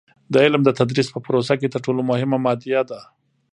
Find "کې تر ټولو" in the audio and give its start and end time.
1.59-2.01